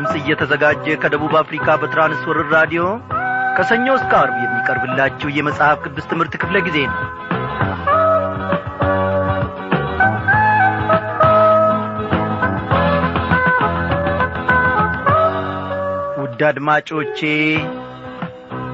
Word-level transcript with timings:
ድምፅ 0.00 0.14
እየተዘጋጀ 0.18 0.84
ከደቡብ 1.00 1.32
አፍሪካ 1.40 1.66
በትራንስወርር 1.80 2.46
ራዲዮ 2.54 2.82
ከሰኞ 3.56 3.86
እስከ 3.96 4.12
አርብ 4.20 4.36
የሚቀርብላችሁ 4.42 5.28
የመጽሐፍ 5.34 5.78
ቅዱስ 5.84 6.06
ትምህርት 6.10 6.34
ክፍለ 6.42 6.56
ጊዜ 6.66 6.78
ነው። 6.86 7.00
ውድ 16.20 16.40
አድማጮቼ 16.50 17.20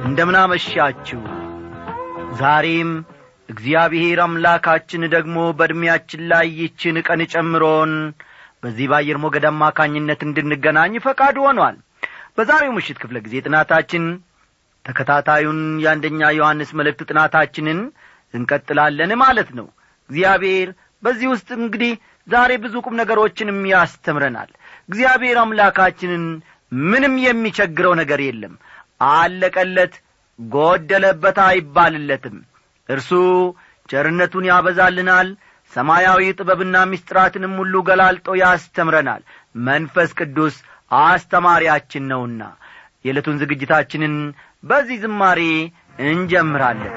እንደምናመሻችሁ። 0.08 1.22
ዛሬም 2.40 2.92
እግዚአብሔር 3.48 4.20
አምላካችን 4.26 5.10
ደግሞ 5.16 5.48
በዕድሜያችን 5.58 6.24
ላይ 6.32 6.48
ይችን 6.60 6.98
ቀን 7.08 7.22
ጨምሮን 7.34 7.94
በዚህ 8.66 8.86
በአየር 8.90 9.18
ሞገድ 9.22 9.44
አማካኝነት 9.48 10.20
እንድንገናኝ 10.26 10.94
ፈቃዱ 11.04 11.36
ሆኗል። 11.46 11.76
በዛሬው 12.36 12.72
ምሽት 12.76 12.96
ክፍለ 13.02 13.16
ጊዜ 13.26 13.34
ጥናታችን 13.44 14.04
ተከታታዩን 14.84 15.60
የአንደኛ 15.82 16.20
ዮሐንስ 16.36 16.70
መልእክት 16.78 17.00
ጥናታችንን 17.08 17.78
እንቀጥላለን 18.34 19.12
ማለት 19.22 19.48
ነው። 19.58 19.66
እግዚአብሔር 20.10 20.68
በዚህ 21.02 21.28
ውስጥ 21.32 21.48
እንግዲህ 21.58 21.92
ዛሬ 22.28 22.52
ብዙ 22.64 22.74
ቁም 22.84 22.94
ነገሮችንም 23.00 23.58
ያስተምረናል። 23.72 24.50
እግዚአብሔር 24.88 25.38
አምላካችንን 25.42 26.24
ምንም 26.72 27.14
የሚቸግረው 27.24 27.94
ነገር 28.00 28.20
የለም። 28.26 28.54
አለቀለት 29.12 29.94
ጐደለበት 30.38 31.38
አይባልለትም። 31.46 32.36
እርሱ 32.88 33.10
ቸርነቱን 33.88 34.44
ያበዛልናል 34.50 35.28
ሰማያዊ 35.72 36.22
ጥበብና 36.38 36.76
ምስጢራትንም 36.90 37.54
ሁሉ 37.60 37.74
ገላልጦ 37.88 38.36
ያስተምረናል። 38.42 39.22
መንፈስ 39.68 40.10
ቅዱስ 40.20 40.56
አስተማሪያችን 41.04 42.04
ነውና 42.12 42.42
የዕለቱን 43.04 43.40
ዝግጅታችንን 43.42 44.14
በዚህ 44.64 44.98
ዝማሬ 45.02 45.40
እንጀምራለን 46.06 46.94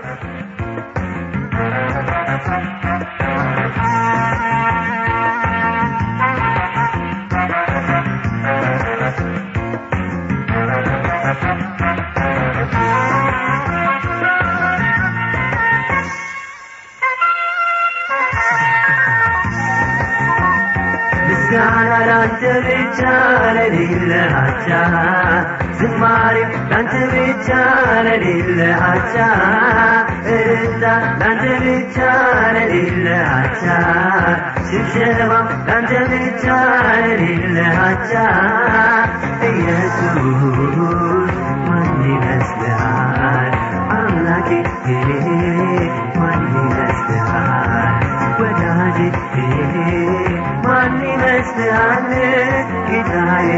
ላንተ 22.09 22.43
ብቻ 22.65 22.99
ለሌለ 23.55 24.11
አቻ 24.39 24.67
ዝማሬም 25.79 26.51
ላንተ 26.71 26.93
ብቻ 27.11 27.47
ለሌለ 28.05 28.59
አቻ 28.87 29.13
እልልታ 30.31 30.83
ላንተ 31.21 31.45
ብቻ 31.63 31.97
ለሌለ 32.55 33.05
አቻ 33.37 33.63
ሽብሸባ 34.69 35.31
ላንተ 35.67 35.91
ብቻ 36.11 36.45
ለሌለ 37.05 37.57
አቻ 37.87 38.11
ኢየሱስ 39.49 40.17
ማን 41.65 42.01
ይመስልሃል? 42.07 43.53
አምላኬ 43.97 44.49
ይመስልሃል 51.81 52.11
ጌታዬ 52.87 53.49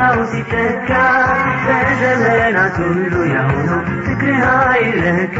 በቦታው 0.00 0.20
ሲተካ 0.30 0.90
በዘመናት 1.64 2.76
ሁሉ 2.82 3.14
ያው 3.32 3.50
ነው 3.66 3.80
ፍቅርህ 4.04 4.44
አይለካ 4.66 5.38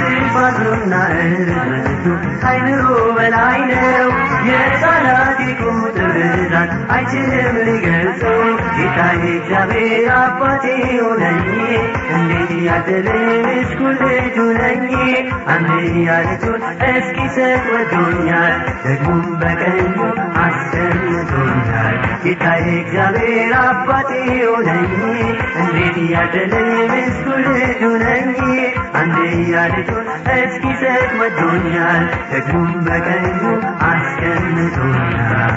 ስፋቱና 0.00 0.92
እርዝመቱ 1.18 2.04
አይምሮ 2.50 2.82
በላይ 3.18 3.60
ነው 3.70 4.08
የሕፃናት 4.48 5.40
ቁጥር 5.60 6.12
ብዛት 6.34 6.72
አይችልም 6.96 7.56
ሊገልጸው 7.68 8.38
ጌታዬ 8.76 9.22
እግዚአብሔር 9.32 10.10
አባቴ 10.18 10.64
ሆነኝ 10.98 11.40
እንዴት 12.16 12.52
ያደልሽ 12.68 13.72
ልጁ 14.02 14.36
ነኝ 14.60 14.84
አንድያ 15.54 16.18
ልጁን 16.26 16.62
እስኪሰጥ 16.90 17.64
ወዶኛል 17.72 18.54
ደግሞም 18.84 19.24
በቀኙ 19.40 19.96
አስቀምጦኛል 20.44 21.94
ጌታዬ 22.24 22.64
እግዚአብሔር 22.78 23.52
አባቴ 23.78 24.10
ሆነኝ 24.44 24.92
እንዴት 25.60 25.96
ያደለኝ 26.12 26.70
ምስጉን 26.92 27.44
ልጁ 27.56 27.82
ነኝ 28.02 28.30
አንድያ 29.00 29.64
ልጁን 29.74 30.08
እስኪሰጥ 30.36 31.10
ወዶኛል 31.20 32.02
ደግሞም 32.32 32.72
በቀኙ 32.86 33.42
አስቀምጦኛል 33.90 35.56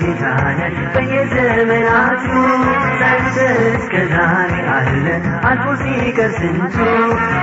ጌታ 0.00 0.24
በየዘመናቱ 0.94 2.24
ጸንተ 3.00 3.36
እስከ 3.70 3.94
ዛሬ 4.12 4.52
አለ 4.74 5.06
አልፎ 5.48 5.66
ሲቀር 5.82 6.30
ስንቱ 6.36 6.76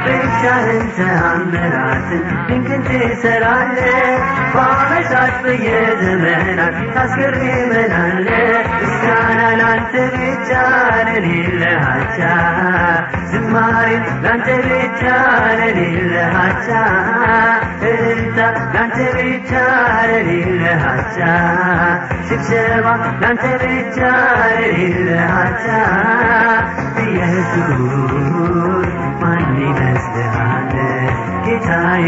ብቻህን 0.05 0.83
ተአምራትን 0.97 2.23
ድንቅን 2.49 2.81
ትሰራለህ። 2.87 4.07
በአመታት 4.53 5.35
በየዘመናት 5.43 6.77
ታስገርመናለህ 6.95 8.51
ምስጋና 8.79 9.41
ላንተ 9.61 9.93
ብቻ 10.15 10.49
ለሌለ 11.09 11.61
አቻ። 11.89 12.19
ዝማሬም 13.31 14.05
ላንተ 14.25 14.49
ብቻ 14.67 15.03
ለሌለ 15.59 16.13
አቻ። 16.43 16.69
እልልታ 17.89 18.39
ላንተ 18.73 18.97
ብቻ 19.17 19.51
ለሌለ 20.11 20.63
ሽብሸባ 22.39 22.87
ላንተ 23.21 23.43
ብቻ 23.61 23.97
ለሌለ 24.51 25.07
አቻ 25.39 25.63
ኢየሱስ 27.03 27.69
ማን 29.21 29.49
ይመስልሃል? 29.61 30.75
ጌታዬ 31.45 32.05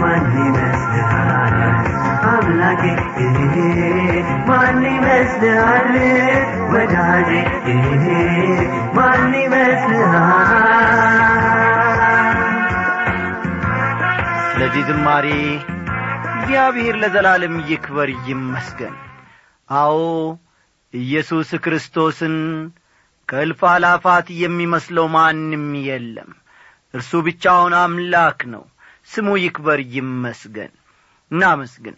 ማን 0.00 0.26
ይመስልሃል? 0.38 1.58
ዝማሬ 14.88 15.26
እግዚአብሔር 16.38 16.94
ለዘላለም 17.02 17.54
ይክበር 17.70 18.08
ይመስገን። 18.28 18.94
አዎ 19.68 19.96
ኢየሱስ 20.94 21.50
ክርስቶስን 21.64 22.36
ከእልፍ 23.28 23.60
አላፋት 23.70 24.26
የሚመስለው 24.42 25.06
ማንም 25.14 25.66
የለም። 25.88 26.30
እርሱ 26.94 27.20
ብቻውን 27.26 27.74
አምላክ 27.80 28.40
ነው። 28.52 28.64
ስሙ 29.10 29.28
ይክበር 29.42 29.80
ይመስገን። 29.94 30.72
እናመስግን። 31.30 31.96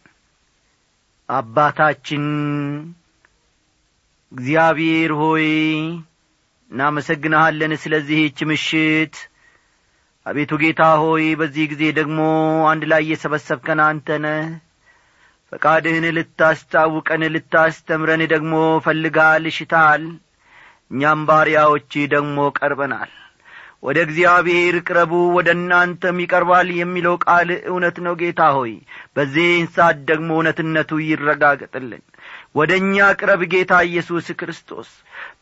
አባታችን 1.28 2.24
እግዚአብሔር 4.32 5.12
ሆይ 5.20 5.46
እናመሰግንሃለን 6.70 7.72
ስለዚህች 7.82 8.38
ምሽት 8.50 9.14
አቤቱ 10.26 10.52
ጌታ 10.62 10.82
ሆይ 11.02 11.24
በዚህ 11.40 11.64
ጊዜ 11.70 11.82
ደግሞ 11.96 12.18
አንድ 12.70 12.82
ላይ 12.90 13.02
እየሰበሰብከን 13.04 13.80
አንተ 13.84 14.18
ነህ። 14.24 14.42
ፈቃድህን 15.52 16.06
ልታስታውቀን 16.16 17.22
ልታስተምረን 17.34 18.22
ደግሞ 18.32 18.52
ፈልጋል 18.84 19.46
ሽታል 19.56 20.02
እኛም 20.90 21.22
ባሪያዎች 21.28 21.92
ደግሞ 22.12 22.36
ቀርበናል። 22.58 23.10
ወደ 23.82 23.98
እግዚአብሔር 24.06 24.74
ቅረቡ 24.86 25.12
ወደ 25.36 25.48
እናንተም 25.56 26.16
ይቀርባል 26.22 26.68
የሚለው 26.78 27.14
ቃል 27.24 27.50
እውነት 27.70 27.96
ነው 28.06 28.14
ጌታ 28.22 28.40
ሆይ። 28.56 28.72
በዚህን 29.16 29.68
ሰዓት 29.76 29.98
ደግሞ 30.10 30.28
እውነትነቱ 30.36 31.00
ይረጋገጥልን። 31.04 32.02
ወደ 32.54 32.70
እኛ 32.82 33.08
ቅረብ 33.20 33.42
ጌታ 33.54 33.72
ኢየሱስ 33.88 34.28
ክርስቶስ። 34.40 34.90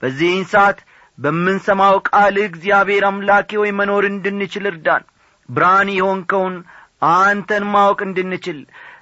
በዚህን 0.01 0.47
ሰዓት 0.53 0.79
በምንሰማው 1.19 1.97
ቃል 2.09 2.37
እግዚአብሔር 2.45 3.05
አምላኬ 3.09 3.51
ሆይ 3.61 3.71
መኖር 3.79 4.05
እንድንችል 4.11 4.67
እርዳን። 4.71 5.05
ብርሃን 5.49 5.89
የሆንከውን 5.95 6.57
አንተን 7.13 7.65
ማወቅ 7.73 7.99
እንድንችል 8.07 8.59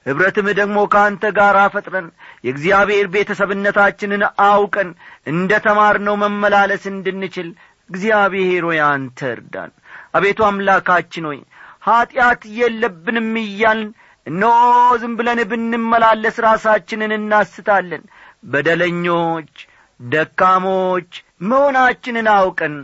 ኅብረትም 0.09 0.49
ደግሞ 0.59 0.79
ከአንተ 0.93 1.25
ጋር 1.39 1.57
ፈጥረን 1.73 2.07
የእግዚአብሔር 2.45 3.07
ቤተሰብነታችንን 3.15 4.23
አውቀን 4.47 4.91
እንደ 5.27 5.53
ተማርነው 5.65 6.17
መመላለስ 6.23 6.85
እንድንችል 6.93 7.49
እግዚአብሔር 7.91 8.65
ሆይ 8.69 8.81
አንተ 8.87 9.19
እርዳን። 9.33 9.73
አቤቱ 10.15 10.41
አምላካችን 10.49 11.27
ሆይ 11.31 11.41
ኀጢአት 11.87 12.43
የለብንም 12.59 13.33
እያልን 13.43 13.91
እነሆ 14.27 14.55
ዝም 15.03 15.13
ብለን 15.19 15.41
ብንመላለስ 15.51 16.37
ራሳችንን 16.47 17.13
እናስታለን። 17.19 18.05
በደለኞች 18.53 19.53
ደካሞች 20.01 21.11
መሆናችንን 21.41 22.29
አውቀን 22.35 22.75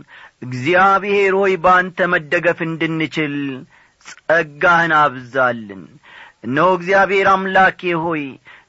እግዚአብሔር 0.41 1.33
ሆይ 1.39 1.53
በአንተ 1.63 2.07
መደገፍ 2.13 2.59
እንድንችል 2.67 3.35
ጸጋህን 4.05 4.93
አብዛልን። 4.99 5.83
እነሆ 6.45 6.67
እግዚአብሔር 6.77 7.27
አምላኬ 7.33 7.81
ሆይ 8.03 8.23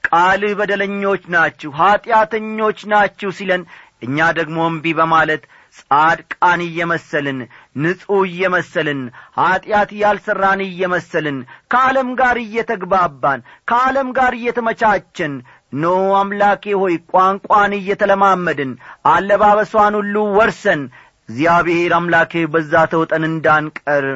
ቃልህ 0.09 0.53
በደለኞች 0.59 1.23
ናችሁ 1.35 1.71
ኀጢአተኞች 1.79 2.79
ናችሁ 2.93 3.31
ሲለን 3.39 3.63
እኛ 4.07 4.27
ደግሞ 4.39 4.59
እምቢ 4.71 4.87
በማለት 4.99 5.43
ጻድቃን 5.79 6.61
እየመሰልን 6.65 7.39
ንጹሕ 7.77 8.21
እየመሰልን 8.29 9.01
ኀጢአት 9.39 9.91
ያልሠራን 10.03 10.61
እየመሰልን 10.67 11.39
ከዓለም 11.73 12.11
ጋር 12.21 12.39
እየተግባባን 12.45 13.41
ከዓለም 13.71 14.11
ጋር 14.19 14.35
እየተመቻቸን 14.39 15.35
ኖ 15.75 15.85
አምላኬ 16.19 16.65
ሆይ 16.81 16.95
ቋንቋን 17.13 17.73
እየተለማመድን 17.79 18.73
አለባበሷን 19.13 19.95
ሁሉ 20.01 20.15
ወርሰን 20.37 20.83
እግዚአብሔር 21.29 21.93
አምላኬ 21.99 22.43
በዛ 22.53 22.83
ተውጠን 22.93 23.25
እንዳንቀር 23.31 24.07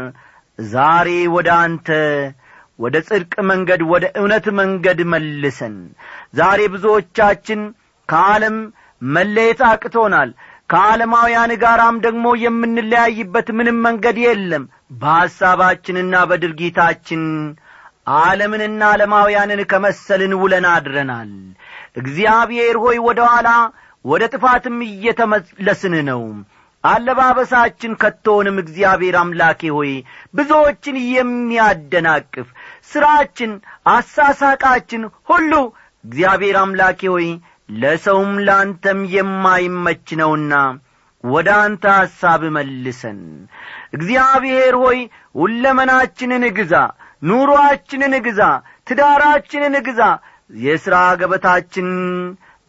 ዛሬ 0.58 1.08
ወደ 1.34 1.48
አንተ 1.62 1.88
ወደ 2.78 2.96
ጽድቅ 3.08 3.34
መንገድ 3.50 3.80
ወደ 3.92 4.04
እውነት 4.20 4.46
መንገድ 4.58 4.98
መልሰን 5.12 5.76
ዛሬ 6.38 6.60
ብዙዎቻችን 6.74 7.60
ከዓለም 8.08 8.56
መለየት 9.02 9.60
አቅቶናል። 9.68 10.30
ከዓለማውያን 10.70 11.52
ጋራም 11.62 11.96
ደግሞ 12.06 12.24
የምንለያይበት 12.42 13.48
ምንም 13.58 13.76
መንገድ 13.86 14.16
የለም። 14.24 14.64
በሐሳባችንና 15.00 16.14
በድርጊታችን 16.30 17.22
ዓለምንና 18.18 18.82
ዓለማውያንን 18.92 19.60
ከመሰልን 19.70 20.32
ውለን 20.42 20.66
አድረናል። 20.72 21.32
እግዚአብሔር 22.00 22.76
ሆይ 22.84 22.98
ወደ 23.06 23.20
ኋላ 23.30 23.48
ወደ 24.04 24.24
ጥፋትም 24.34 24.78
እየተመለስን 24.88 25.94
ነው። 26.08 26.22
አለባበሳችን 26.84 27.92
ከቶውንም 28.02 28.56
እግዚአብሔር 28.62 29.16
አምላኬ 29.20 29.70
ሆይ 29.76 29.90
ብዙዎችን 30.34 30.96
የሚያደናቅፍ 31.12 32.48
ሥራችን 32.90 33.52
አሳሳቃችን 33.92 35.02
ሁሉ 35.30 35.52
እግዚአብሔር 36.04 36.56
አምላኬ 36.62 37.00
ሆይ 37.14 37.26
ለሰውም 37.74 38.30
ለአንተም 38.46 39.00
የማይመች 39.14 40.06
ነውና 40.20 40.54
ወደ 41.24 41.48
አንተ 41.62 41.84
ሐሳብ 41.96 42.42
መልሰን። 42.56 43.18
እግዚአብሔር 43.92 44.74
ሆይ 44.82 44.98
ሁለመናችንን 45.40 46.44
ግዛ 46.58 46.74
ኑሮአችንን 47.22 48.14
ግዛ 48.26 48.40
ትዳራችንን 48.88 49.76
ግዛ። 49.86 50.00
የሥራ 50.60 50.96
ገበታችን 51.20 51.88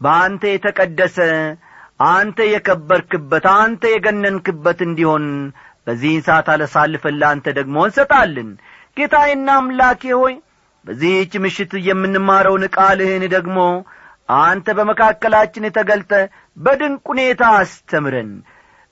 በአንተ 0.01 0.43
የተቀደሰ 0.51 1.17
አንተ 2.09 2.39
የከበርክበት 2.49 3.45
አንተ 3.55 3.83
የገነንክበት 3.93 4.79
እንዲሆን 4.85 5.25
በዚህን 5.87 6.21
ሰዓት 6.27 6.47
አለሳልፈን 6.53 7.17
ለአንተ 7.21 7.47
ደግሞ 7.57 7.77
እንሰጣለን። 7.87 8.49
ጌታዬና 8.97 9.49
አምላኬ 9.59 10.03
ሆይ 10.19 10.35
በዚህች 10.85 11.33
ምሽት 11.43 11.71
የምንማረውን 11.87 12.63
ቃልህን 12.75 13.23
ደግሞ 13.35 13.57
አንተ 14.39 14.73
በመካከላችን 14.77 15.73
ተገልጠ 15.77 16.11
በድንቅ 16.57 17.03
ሁኔታ 17.11 17.43
አስተምረን። 17.59 18.31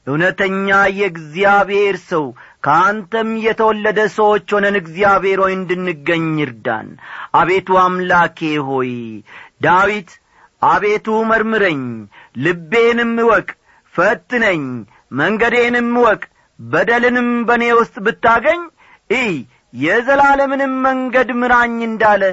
እውነተኛ 0.08 0.68
የእግዚአብሔር 0.98 1.96
ሰው 2.10 2.26
ከአንተም 2.64 3.30
የተወለደ 3.44 4.00
ሰዎች 4.16 4.48
ሆነን 4.56 4.76
እግዚአብሔር 4.80 5.40
ሆይ 5.44 5.54
እንድንገኝ 5.58 6.26
ይርዳን። 6.42 6.88
አቤቱ 7.40 7.78
አምላኬ 7.84 8.40
ሆይ 8.70 8.92
ዳዊት 9.66 10.10
አቤቱ 10.62 11.08
መርምረኝ 11.30 11.82
ልቤንም 12.38 13.14
እወቅ 13.24 13.48
ፈትነኝ 13.96 14.64
መንገዴንም 15.20 15.90
እወቅ 16.00 16.22
በደልንም 16.60 17.30
በእኔ 17.48 17.66
ውስጥ 17.80 17.96
ብታገኝ 18.06 18.62
እይ 19.10 19.32
የዘላለምንም 19.82 20.74
መንገድ 20.86 21.30
ምራኝ 21.40 21.78
እንዳለ 21.88 22.24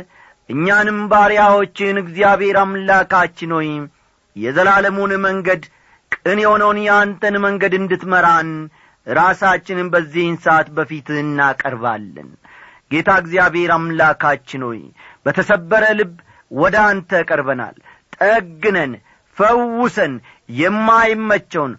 እኛንም 0.49 0.99
ባሪያዎችን 1.11 1.97
እግዚአብሔር 2.03 2.56
አምላካችን 2.62 3.53
ሆይ 3.56 3.69
የዘላለሙን 4.37 5.12
መንገድ 5.25 5.62
ቅን 6.12 6.38
የሆነውን 6.43 6.79
የአንተን 6.82 7.37
መንገድ 7.44 7.75
እንድትመራን 7.79 8.50
ራሳችንን 9.06 9.89
በዚህን 9.95 10.37
ሰዓት 10.45 10.69
በፊትህ 10.77 11.19
እናቀርባለን። 11.23 12.29
ጌታ 12.91 13.11
እግዚአብሔር 13.23 13.71
አምላካችን 13.77 14.62
ሆይ 14.69 14.81
በተሰበረ 15.27 15.85
ልብ 15.99 16.15
ወደ 16.55 16.77
አንተ 16.89 17.21
ቀርበናል። 17.29 17.77
ጠግነን 18.17 18.93
ፈውሰን 19.37 20.12
የማይመቸውን 20.59 21.73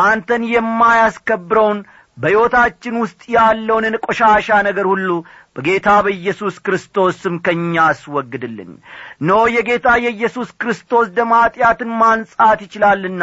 አንተን 0.00 0.42
የማያስከብረውን 0.52 1.80
በሕይወታችን 2.18 2.94
ውስጥ 3.02 3.22
ያለውን 3.34 3.94
ቆሻሻ 4.06 4.48
ነገር 4.66 4.86
ሁሉ 4.90 5.08
በጌታ 5.56 5.88
በኢየሱስ 6.04 6.56
ክርስቶስ 6.66 7.14
ስም 7.22 7.34
ከእኛ 7.46 7.74
አስወግድልን። 7.86 8.72
ኖ 9.20 9.38
የጌታ 9.54 9.88
የኢየሱስ 10.04 10.50
ክርስቶስ 10.60 11.06
ደም 11.16 11.32
ኀጢአትን 11.38 11.90
ማንጻት 12.02 12.60
ይችላልና 12.66 13.22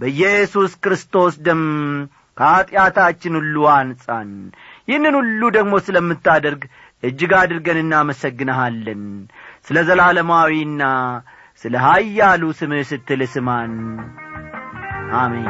በኢየሱስ 0.00 0.72
ክርስቶስ 0.84 1.36
ደም 1.46 1.62
ከኀጢአታችን 2.40 3.34
ሁሉ 3.38 3.56
አንጻን። 3.72 4.30
ይህንን 4.88 5.14
ሁሉ 5.18 5.40
ደግሞ 5.56 5.74
ስለምታደርግ 5.86 6.62
እጅግ 7.02 7.32
አድርገን 7.38 7.78
እናመሰግንሃለን። 7.82 9.02
ስለ 9.66 9.78
ዘላለማዊና 9.88 10.82
ስለ 11.64 11.74
ኀያሉ 11.84 12.52
ስምህ 12.58 12.86
ስትል 12.90 13.22
ስማን። 13.34 13.74
አሜን 15.16 15.48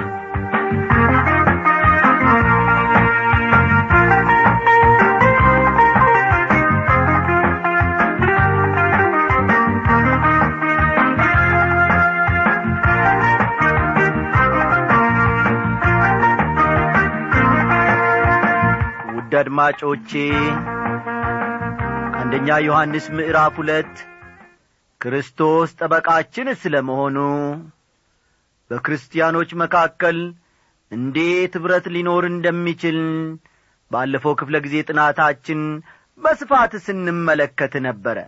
ውድ 19.30 19.36
አድማጮቼ። 19.40 20.10
አንደኛ 22.20 22.48
ዮሐንስ 22.64 23.04
ምዕራፍ 23.16 23.54
ሁለት 23.60 23.92
ክርስቶስ 25.00 25.70
ጠበቃችን 25.78 26.48
ስለ 26.62 26.74
መሆኑ 26.88 27.16
በክርስቲያኖች 28.70 29.50
መካከል 29.62 30.18
እንዴት 30.92 31.52
ኅብረት 31.60 31.86
ሊኖር 31.94 32.26
እንደሚችል 32.30 32.98
ባለፈው 33.90 34.34
ክፍለ 34.40 34.56
ጊዜ 34.66 34.82
ጥናታችን 34.88 35.60
በስፋት 36.20 36.74
ስንመለከት 36.86 37.76
ነበረ። 37.86 38.18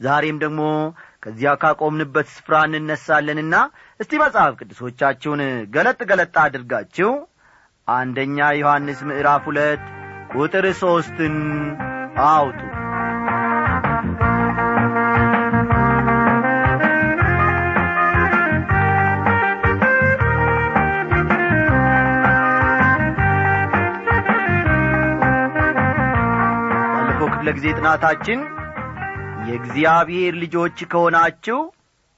ዛሬም 0.00 0.42
ደግሞ 0.44 0.60
ከዚያ 1.24 1.54
ካቆምንበት 1.62 2.28
ስፍራ 2.34 2.64
እንነሳለንና 2.70 3.54
እስቲ 4.00 4.22
መጽሐፍ 4.24 4.52
ቅዱሶቻችሁን 4.60 5.44
ገለጥ 5.74 6.00
ገለጥ 6.10 6.34
አድርጋችሁ 6.44 7.12
አንደኛ 7.88 8.50
ዮሐንስ 8.58 9.00
ምዕራፍ 9.08 9.44
ሁለት 9.50 9.86
ቁጥር 10.30 10.66
ሦስትን 10.80 11.36
አውጡ። 12.28 12.60
ክፍለ 27.32 27.52
ጊዜ 27.56 27.66
ጥናታችን 27.76 28.40
የእግዚአብሔር 29.46 30.34
ልጆች 30.42 30.78
ከሆናችሁ 30.90 31.58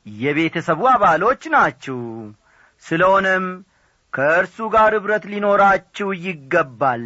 የቤተሰቡ 0.06 0.80
አባሎች 0.92 1.42
ናችሁ። 1.52 1.98
ስለሆነም 2.84 3.44
ከእርሱ 4.12 4.58
ጋር 4.74 4.94
ኅብረት 4.98 5.24
ሊኖራችሁ 5.32 6.08
ይገባል 6.24 7.04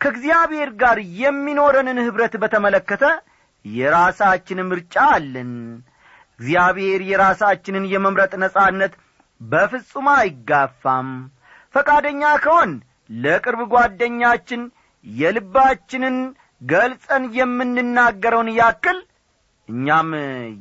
ከእግዚአብሔር 0.00 0.70
ጋር 0.82 0.98
የሚኖረንን 1.20 1.98
ኅብረት 2.04 2.34
በተመለከተ 2.42 3.04
የራሳችን 3.64 4.58
ምርጫ 4.68 4.94
አለን። 5.14 5.50
እግዚአብሔር 6.40 7.00
የራሳችንን 7.08 7.84
የመምረጥ 7.92 8.32
ነጻነት 8.42 8.92
በፍጹም 9.40 10.06
አይጋፋም። 10.14 11.08
ፈቃደኛ 11.74 12.22
ከሆን 12.44 12.70
ለቅርብ 13.10 13.60
ጓደኛችን 13.72 14.62
የልባችንን 15.06 16.16
ገልጸን 16.70 17.24
የምንናገረውን 17.36 18.48
ያክል 18.58 18.98
እኛም 19.68 20.08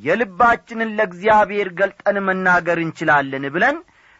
የልባችንን 0.05 0.89
ለእግዚአብሔር 0.97 1.69
ገልጠን 1.79 2.17
መናገር 2.27 2.79
እንችላለን 2.83 3.45
ብለን 3.55 3.77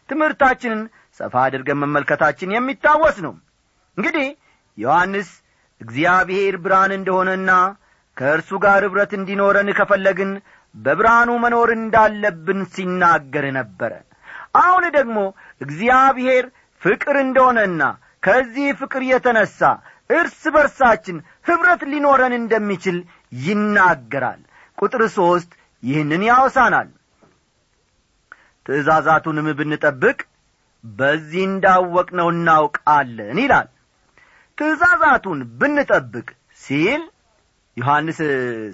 ትምህርታችንን 0.09 0.81
ሰፋ 1.19 1.35
አድርገን 1.45 1.81
መመልከታችን 1.83 2.53
የሚታወስ 2.55 3.17
ነው። 3.25 3.33
እንግዲህ 3.97 4.27
ዮሐንስ 4.77 5.29
እግዚአብሔር 5.81 6.55
ብርሃን 6.63 6.91
እንደሆነና 6.97 7.51
ከእርሱ 8.17 8.49
ጋር 8.63 8.83
ኅብረት 8.87 9.11
እንዲኖረን 9.17 9.69
ከፈለግን 9.79 10.31
በብርሃኑ 10.75 11.29
መኖር 11.43 11.69
እንዳለብን 11.75 12.59
ሲናገር 12.73 13.45
ነበረ። 13.57 13.91
አሁን 14.61 14.83
ደግሞ 14.97 15.17
እግዚአብሔር 15.61 16.45
ፍቅር 16.81 17.15
እንደሆነና 17.25 17.81
ከዚህ 18.23 18.67
ፍቅር 18.79 19.01
የተነሣ 19.07 19.59
እርስ 20.09 20.41
በርሳችን 20.55 21.17
ኅብረት 21.45 21.81
ሊኖረን 21.91 22.33
እንደሚችል 22.39 22.97
ይናገራል። 23.41 24.41
ቁጥር 24.77 25.01
ሦስት 25.17 25.51
ይህንን 25.83 26.21
ያወሳናል። 26.29 26.89
ትእዛዛቱንም 28.65 29.47
ብንጠብቅ 29.59 30.17
በዚህ 30.83 31.43
እንዳወቅነው 31.49 32.27
እናውቃለን 32.33 33.37
ይላል 33.43 33.67
ትእዛዛቱን 34.57 35.39
ብንጠብቅ 35.59 36.27
ሲል 36.61 37.01
ዮሐንስ 37.77 38.19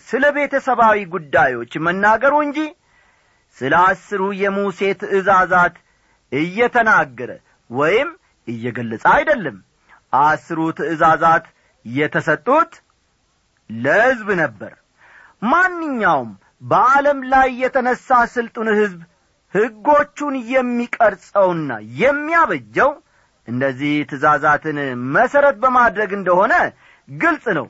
ስለ 0.08 0.24
ቤተሰባዊ 0.36 0.98
ጉዳዮች 1.14 1.72
መናገሩ 1.86 2.34
እንጂ 2.46 2.60
ስለ 3.58 3.74
አስሩ 3.88 4.22
የሙሴ 4.42 4.80
ትእዛዛት 5.02 5.76
እየተናገረ 6.32 7.32
ወይም 7.70 8.10
እየገለጸ 8.48 9.04
አይደለም። 9.16 9.58
አስሩ 10.22 10.60
ትእዛዛት 10.80 11.46
የተሰጡት 11.86 12.72
ለሕዝብ 13.70 14.30
ነበር። 14.42 14.74
ማንኛውም 15.44 16.32
በዓለም 16.64 17.20
ላይ 17.32 17.50
የተነሣ 17.62 18.08
ስልጡን 18.34 18.70
ሕዝብ 18.80 19.00
ሕጎቹን 19.54 20.36
የሚቀርጸውና 20.54 21.72
የሚያበጀው 22.02 22.92
እነዚህ 23.48 23.94
ትእዛዛትን 24.10 24.78
መሠረት 25.16 25.56
በማድረግ 25.64 26.12
እንደሆነ 26.20 26.54
ግልጽ 27.08 27.46
ነው። 27.58 27.68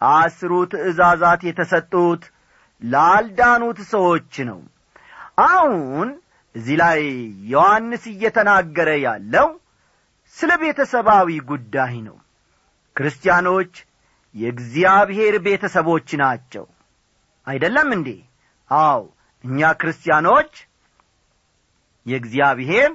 አስሩ 0.00 0.52
ትእዛዛት 0.72 1.42
የተሰጡት 1.48 2.22
ላልዳኑት 2.82 3.78
ሰዎች 3.92 4.34
ነው። 4.50 4.60
አሁን 5.46 6.08
እዚህ 6.54 6.76
ላይ 6.82 7.00
ዮሐንስ 7.52 8.04
እየተናገረ 8.12 8.90
ያለው 9.06 9.48
ስለ 10.36 10.50
ቤተሰባዊ 10.62 11.28
ጉዳይ 11.50 11.94
ነው። 12.08 12.16
ክርስቲያኖች 12.96 13.72
የእግዚአብሔር 14.34 15.34
ቤተሰቦች 15.46 16.08
ናቸው። 16.22 16.64
አይደለም 17.46 17.88
እንዴ? 17.96 18.08
አው 18.70 19.02
እኛ 19.44 19.60
ክርስቲያኖች 19.80 20.52
የእግዚአብሔር 22.06 22.92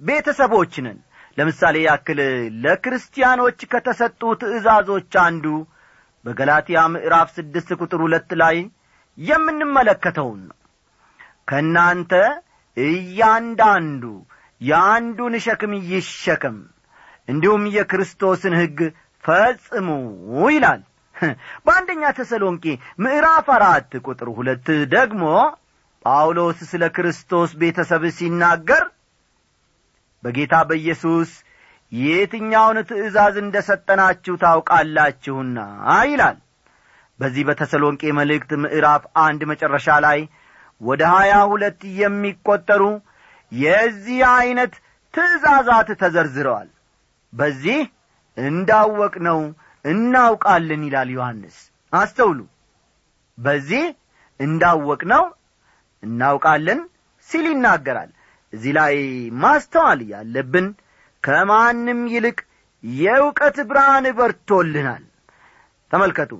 ቤተሰቦች 0.00 0.74
ነን 0.84 0.98
ለምሳሌ 1.38 1.76
ያክል 1.84 2.20
ለክርስቲያኖች 2.64 3.60
ከተሰጡ 3.72 4.20
ትእዛዞች 4.40 5.12
አንዱ 5.24 5.46
በገላትያ 6.24 6.80
ምዕራፍ 6.94 7.28
ስድስት 7.36 7.70
ቁጥር 7.80 8.00
ሁለት 8.04 8.30
ላይ 8.42 8.56
የምንመለከተውን 9.18 10.40
ነው። 10.48 10.56
ከእናንተ 11.48 12.12
እያንዳንዱ 12.76 14.04
የአንዱን 14.60 15.34
ሸክም 15.46 15.72
ይሸከም 15.92 16.58
እንዲሁም 17.28 17.62
የክርስቶስን 17.76 18.54
ሕግ 18.60 18.78
ፈጽሙ 19.24 19.88
ይላል። 20.48 20.80
በአንደኛ 21.66 22.04
ተሰሎንቄ 22.16 22.64
ምዕራፍ 23.04 23.46
አራት 23.56 23.90
ቁጥር 24.06 24.28
ሁለት 24.36 24.66
ደግሞ 24.94 25.24
ጳውሎስ 26.04 26.60
ስለ 26.70 26.84
ክርስቶስ 26.96 27.50
ቤተሰብ 27.60 28.04
ሲናገር 28.16 28.84
በጌታ 30.22 30.54
በኢየሱስ 30.68 31.30
የትኛውን 31.92 32.78
ትእዛዝ 32.90 33.34
እንደ 33.42 33.56
ሰጠናችሁ 33.66 34.34
ታውቃላችሁና 34.42 35.58
ይላል። 36.10 36.38
በዚህ 37.20 37.42
በተሰሎንቄ 37.48 38.12
መልእክት 38.18 38.52
ምዕራፍ 38.62 39.02
አንድ 39.24 39.40
መጨረሻ 39.50 39.96
ላይ 40.06 40.20
ወደ 40.80 41.02
ሀያ 41.14 41.32
ሁለት 41.50 41.80
የሚቈጠሩ 41.98 42.84
የዚህ 43.52 44.20
ዐይነት 44.30 44.74
ትእዛዛት 45.14 45.88
ተዘርዝረዋል። 46.02 46.70
በዚህ 47.32 47.80
እንዳወቅ 48.36 49.14
ነው 49.28 49.40
እናውቃለን 49.84 50.82
ይላል 50.88 51.08
ዮሐንስ። 51.16 51.56
አስተውሉ። 51.92 52.40
በዚህ 53.38 53.84
እንዳወቅ 54.40 55.00
ነው 55.12 55.24
እናውቃለን 56.02 56.80
ሲል 57.28 57.46
ይናገራል 57.50 58.10
እዚህ 58.52 58.72
ላይ 58.78 58.94
ማስተዋል 59.42 60.00
ያለብን 60.12 60.66
ከማንም 61.24 62.00
ይልቅ 62.14 62.38
የእውቀት 62.84 63.56
ብርሃን 63.68 64.06
በርቶልናል። 64.18 65.04
ተመልከቱ 65.90 66.32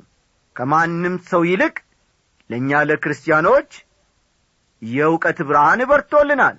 ከማንም 0.57 1.15
ሰው 1.31 1.43
ይልቅ 1.51 1.75
ለእኛ 2.51 2.81
ለክርስቲያኖች 2.89 3.71
የእውቀት 4.83 5.39
ብርሃን 5.49 5.81
በርቶልናል። 5.91 6.57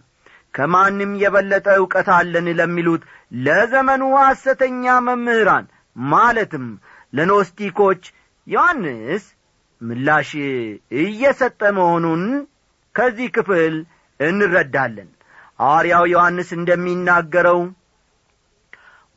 ከማንም 0.54 1.12
የበለጠ 1.22 1.68
ዕውቀት 1.80 2.08
አለን 2.16 2.48
ለሚሉት 2.60 3.04
ለዘመኑ 3.46 4.04
ሐሰተኛ 4.22 4.84
መምህራን 5.08 5.66
ማለትም 5.96 6.66
ለኖስቲኮች 7.14 8.04
ዮሐንስ 8.48 9.24
ምላሽ 9.82 10.30
እየሰጠ 11.02 11.62
መሆኑን 11.78 12.24
ከዚህ 12.96 13.28
ክፍል 13.36 13.76
እንረዳለን 14.20 15.10
ሐዋርያው 15.60 16.06
ዮሐንስ 16.14 16.50
እንደሚናገረው 16.58 17.60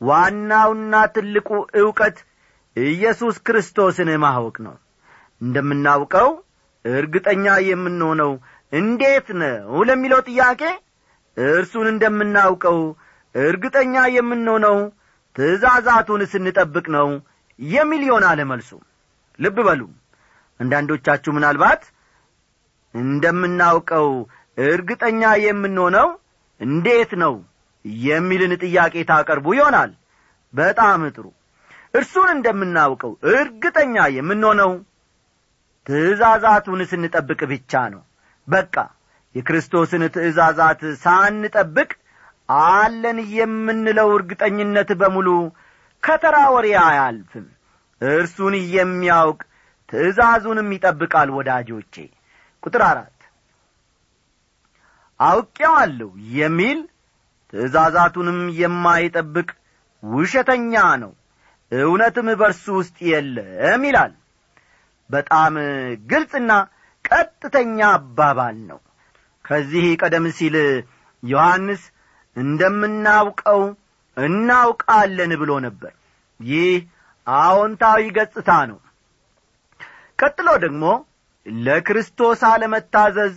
ዋናውና 0.01 0.95
ትልቁ 1.15 1.49
ዕውቀት 1.81 2.17
ኢየሱስ 2.77 3.35
ክርስቶስን 3.47 4.09
ማወቅ 4.23 4.57
ነው። 4.65 4.75
እንደምናውቀው 5.41 6.29
እርግጠኛ 6.85 7.45
የምንሆነው 7.69 8.31
እንዴት 8.71 9.27
ነው 9.41 9.79
ለሚለው 9.89 10.21
ጥያቄ 10.29 10.61
እርሱን 11.37 11.87
እንደምናውቀው 11.93 12.77
እርግጠኛ 13.35 13.95
የምንሆነው 14.15 14.77
ትእዛዛቱን 15.35 16.21
ስንጠብቅ 16.31 16.85
ነው 16.95 17.09
የሚል 17.59 18.01
ይሆናል 18.07 18.39
ልብ 19.39 19.57
በሉ። 19.67 19.81
አንዳንዶቻችሁ 20.59 21.31
ምናልባት 21.35 21.81
እንደምናውቀው 22.93 24.07
እርግጠኛ 24.67 25.23
የምንሆነው 25.43 26.07
እንዴት 26.61 27.11
ነው 27.23 27.33
የሚልን 28.05 28.53
ጥያቄ 28.63 28.95
ታቀርቡ 29.09 29.47
ይሆናል። 29.57 29.91
በጣም 30.53 31.01
ጥሩ። 31.15 31.25
እርሱን 31.93 32.29
እንደምናውቀው 32.35 33.11
እርግጠኛ 33.33 33.95
የምንሆነው 34.15 34.71
ትእዛዛቱን 35.85 36.81
ስንጠብቅ 36.91 37.39
ብቻ 37.51 37.81
ነው። 37.93 38.01
በቃ 38.47 38.75
የክርስቶስን 39.35 40.03
ትእዛዛት 40.15 40.81
ሳንጠብቅ 41.03 41.89
አለን 42.65 43.17
የምንለው 43.37 44.09
እርግጠኝነት 44.17 44.89
በሙሉ 45.01 45.29
ከተራ 46.03 46.37
ወሬ 46.55 46.67
አያልፍም። 46.83 47.47
እርሱን 48.01 48.55
የሚያውቅ 48.75 49.39
ትእዛዙንም 49.89 50.69
ይጠብቃል 50.75 51.29
ወዳጆቼ። 51.37 51.95
ቁጥር 52.63 52.81
አራት 52.89 53.16
አውቄዋለሁ 55.19 56.09
የሚል 56.37 56.79
ትእዛዛቱንም 57.53 58.39
የማይጠብቅ 58.59 59.49
ውሸተኛ 60.03 60.73
ነው። 61.03 61.11
እውነትም 61.71 62.27
በርሱ 62.41 62.65
ውስጥ 62.79 62.97
የለም 63.11 63.81
ይላል። 63.87 64.13
በጣም 65.09 65.53
ግልጽና 66.09 66.51
ቀጥተኛ 67.05 67.79
አባባል 67.97 68.57
ነው። 68.69 68.79
ከዚህ 69.45 69.85
ቀደም 70.01 70.25
ሲል 70.37 70.55
ዮሐንስ 71.23 71.83
እንደምናውቀው 72.37 73.61
እናውቃለን 74.17 75.31
ብሎ 75.41 75.51
ነበር። 75.65 75.93
ይህ 76.39 76.73
አዎንታዊ 77.27 78.03
ገጽታ 78.17 78.49
ነው። 78.71 78.79
ቀጥሎ 80.19 80.49
ደግሞ 80.63 80.83
ለክርስቶስ 81.45 82.41
አለመታዘዝ 82.49 83.35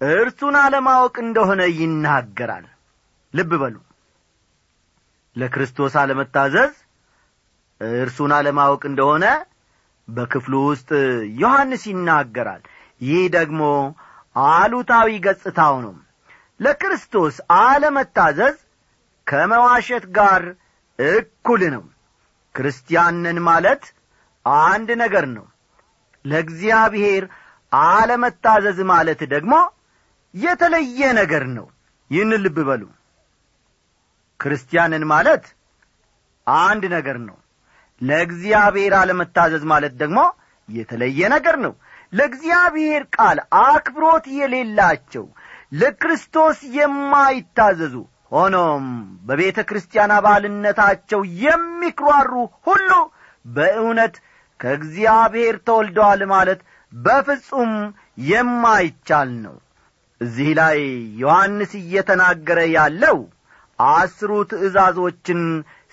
እርሱን 0.00 0.54
አለማወቅ 0.60 1.14
እንደሆነ 1.24 1.62
ይናገራል። 1.78 2.66
ልብ 3.34 3.52
በሉ። 3.62 3.76
ለክርስቶስ 5.36 5.94
አለመታዘዝ 6.02 6.72
እርሱን 7.98 8.32
አለማወቅ 8.36 8.82
እንደሆነ 8.90 9.24
በክፍሉ 10.08 10.54
ውስጥ 10.68 10.90
ዮሐንስ 11.40 11.82
ይናገራል። 11.90 12.62
ይህ 13.00 13.22
ደግሞ 13.36 13.62
አሉታዊ 14.46 15.10
ገጽታው 15.24 15.74
ነው። 15.84 15.94
ለክርስቶስ 16.60 17.36
አለመታዘዝ 17.60 18.56
ከመዋሸት 19.26 20.04
ጋር 20.16 20.42
እኩል 20.98 21.62
ነው። 21.74 21.84
ክርስቲያንን 22.54 23.38
ማለት 23.48 23.84
አንድ 24.66 24.88
ነገር 25.02 25.24
ነው። 25.36 25.46
ለእግዚአብሔር 26.24 27.24
አለመታዘዝ 27.72 28.78
ማለት 28.92 29.20
ደግሞ 29.32 29.54
የተለየ 30.34 31.00
ነገር 31.18 31.44
ነው። 31.56 31.66
ይህን 32.10 32.32
ልብ 32.44 32.58
በሉ። 32.68 32.82
ክርስቲያንን 34.40 35.04
ማለት 35.12 35.44
አንድ 36.46 36.84
ነገር 36.94 37.18
ነው። 37.28 37.36
ለእግዚአብሔር 38.00 38.92
አለመታዘዝ 39.00 39.62
ማለት 39.72 39.94
ደግሞ 40.00 40.20
የተለየ 40.68 41.20
ነገር 41.34 41.56
ነው። 41.64 41.74
ለእግዚአብሔር 42.12 43.02
ቃል 43.16 43.38
አክብሮት 43.64 44.24
የሌላቸው 44.38 45.24
ለክርስቶስ 45.72 46.58
የማይታዘዙ 46.76 47.94
ሆኖም 48.32 48.84
በቤተ 49.26 49.58
ክርስቲያን 49.68 50.12
አባልነታቸው 50.16 51.20
የሚክሯሩ 51.42 52.32
ሁሉ 52.66 52.90
በእውነት 53.44 54.14
ከእግዚአብሔር 54.60 55.56
ተወልደዋል 55.66 56.22
ማለት 56.32 56.60
በፍጹም 56.92 57.72
የማይቻል 58.28 59.30
ነው 59.44 59.56
እዚህ 60.24 60.50
ላይ 60.58 60.78
ዮሐንስ 61.22 61.72
እየተናገረ 61.80 62.60
ያለው 62.74 63.18
አስሩ 63.78 64.30
ትእዛዞችን 64.50 65.40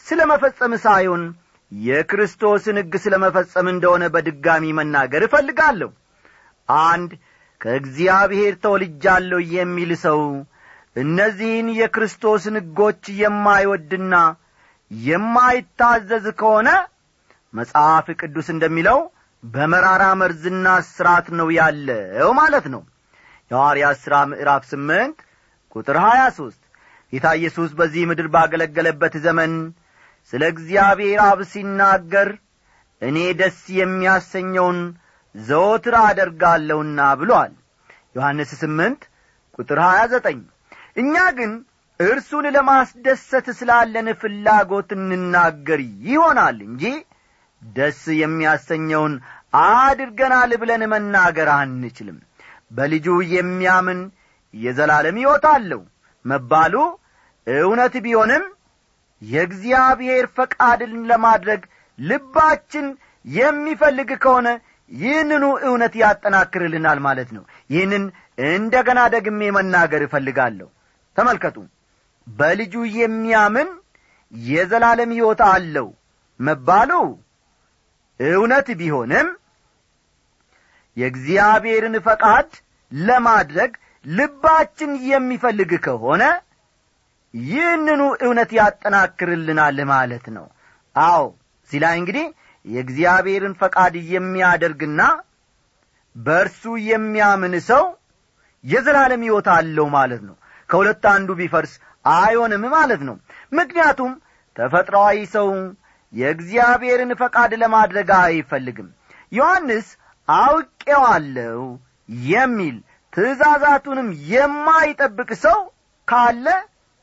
ስለ 0.07 0.21
መፈጸም 0.31 0.73
ሳይሆን 0.83 1.23
የክርስቶስን 1.71 2.77
ሕግ 2.81 2.93
ስለ 3.03 3.15
መፈጸም 3.23 3.67
እንደሆነ 3.73 4.03
በድጋሚ 4.15 4.73
መናገር 4.79 5.23
እፈልጋለሁ። 5.27 5.89
አንድ 6.87 7.11
ከእግዚአብሔር 7.61 8.53
ተወልጃለሁ 8.63 9.39
የሚል 9.55 9.91
ሰው 10.03 10.21
እነዚህን 10.95 11.67
የክርስቶስን 11.79 12.55
ሕጎች 12.59 13.03
የማይወድና 13.21 14.15
የማይታዘዝ 14.91 16.25
ከሆነ 16.39 16.69
መጽሐፍ 17.53 18.07
ቅዱስ 18.19 18.47
እንደሚለው 18.53 18.99
በመራራ 19.43 20.03
መርዝና 20.21 20.65
ስራት 20.89 21.27
ነው 21.39 21.47
ያለው 21.57 22.29
ማለት 22.39 22.65
ነው 22.73 22.81
የሐዋርያት 23.51 23.97
ሥራ 24.03 24.15
ምዕራፍ 24.29 24.63
ስምንት 24.71 25.17
ቁጥር 25.75 25.97
ሀያ 26.03 26.21
ሦስት 26.37 26.61
ጌታ 27.13 27.27
ኢየሱስ 27.39 27.71
በዚህ 27.79 28.03
ምድር 28.09 28.27
ባገለገለበት 28.35 29.15
ዘመን 29.25 29.53
ስለ 30.33 30.41
እግዚአብሔር 30.53 31.19
አብ 31.25 31.39
ሲናገር 31.51 32.29
እኔ 33.01 33.17
ደስ 33.39 33.59
የሚያሰኘውን 33.79 34.79
ዘወትር 35.35 35.95
አደርጋለሁና 36.05 37.01
ብሎአል 37.19 37.53
ዮሐንስ 38.17 38.51
ስምንት 38.61 39.01
ቁጥር 39.59 39.79
ሀያ 39.85 40.01
ዘጠኝ 40.13 40.39
እኛ 41.01 41.15
ግን 41.37 41.51
እርሱን 41.99 42.45
ለማስደሰት 42.55 43.47
ስላለን 43.59 44.07
ፍላጎት 44.21 44.89
እንናገር 44.97 45.79
ይሆናል 46.07 46.57
እንጂ 46.67 46.83
ደስ 47.61 48.01
የሚያሰኘውን 48.21 49.13
አድርገናል 49.63 50.51
ብለን 50.61 50.83
መናገር 50.93 51.49
አንችልም 51.57 52.17
በልጁ 52.71 53.05
የሚያምን 53.33 53.99
የዘላለም 54.53 55.17
ሕይወት 55.21 55.45
አለው። 55.51 55.81
መባሉ 56.25 56.75
እውነት 57.47 57.93
ቢሆንም 58.05 58.43
የእግዚአብሔር 59.21 60.25
ፈቃድን 60.37 60.93
ለማድረግ 61.09 61.61
ልባችን 61.99 62.85
የሚፈልግ 63.25 64.09
ከሆነ 64.23 64.47
ይህንኑ 64.91 65.43
እውነት 65.67 65.93
ያጠናክርልናል 66.01 66.99
ማለት 67.05 67.29
ነው። 67.35 67.43
ይህንን 67.69 68.03
እንደ 68.49 68.75
ገና 68.87 68.99
ደግሜ 69.15 69.41
መናገር 69.57 70.01
እፈልጋለሁ። 70.05 70.67
ተመልከቱ። 71.17 71.57
በልጁ 72.27 72.73
የሚያምን 72.97 73.69
የዘላለም 74.33 75.11
ሕይወት 75.15 75.41
አለው 75.49 75.87
መባሉ 76.39 76.91
እውነት 78.19 78.67
ቢሆንም 78.79 79.27
የእግዚአብሔርን 80.97 81.95
ፈቃድ 82.07 82.49
ለማድረግ 82.91 83.71
ልባችን 84.05 84.91
የሚፈልግ 85.09 85.71
ከሆነ 85.85 86.23
ይህንኑ 87.33 88.01
እውነት 88.25 88.51
ያጠናክርልናል 88.57 89.77
ማለት 89.91 90.25
ነው። 90.37 90.45
አዎ 90.95 91.21
እዚህ 91.69 91.83
እንግዲህ 91.99 92.25
የእግዚአብሔርን 92.65 93.53
ፈቃድ 93.61 93.93
የሚያደርግና 94.13 95.01
በእርሱ 96.15 96.63
የሚያምን 96.87 97.53
ሰው 97.69 97.83
የዘላለም 98.63 99.21
ሕይወት 99.25 99.47
አለው 99.53 99.87
ማለት 99.93 100.21
ነው። 100.27 100.35
ከሁለት 100.69 101.05
አንዱ 101.11 101.29
ቢፈርስ 101.39 101.73
አይሆንም 102.05 102.63
ማለት 102.75 103.01
ነው። 103.07 103.15
ምክንያቱም 103.51 104.11
ተፈጥሯዊ 104.55 105.17
ሰው 105.33 105.47
የእግዚአብሔርን 106.13 107.11
ፈቃድ 107.21 107.51
ለማድረግ 107.61 108.09
አይፈልግም። 108.19 108.89
ዮሐንስ 109.31 109.87
አውቄዋለሁ 110.35 111.59
የሚል 112.27 112.75
ትእዛዛቱንም 113.13 114.09
የማይጠብቅ 114.31 115.29
ሰው 115.43 115.59
ካለ 116.07 116.45